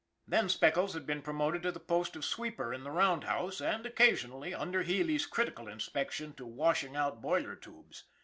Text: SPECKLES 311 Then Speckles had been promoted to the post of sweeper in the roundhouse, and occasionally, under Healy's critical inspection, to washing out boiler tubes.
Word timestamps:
SPECKLES 0.25 0.39
311 0.47 0.47
Then 0.47 0.49
Speckles 0.49 0.93
had 0.95 1.05
been 1.05 1.21
promoted 1.21 1.61
to 1.61 1.71
the 1.71 1.79
post 1.79 2.15
of 2.15 2.25
sweeper 2.25 2.73
in 2.73 2.83
the 2.83 2.89
roundhouse, 2.89 3.61
and 3.61 3.85
occasionally, 3.85 4.51
under 4.51 4.81
Healy's 4.81 5.27
critical 5.27 5.67
inspection, 5.67 6.33
to 6.37 6.45
washing 6.47 6.95
out 6.95 7.21
boiler 7.21 7.55
tubes. 7.55 8.05